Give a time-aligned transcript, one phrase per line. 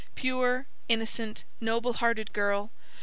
[0.15, 2.71] Pure, innocent, noble hearted girl!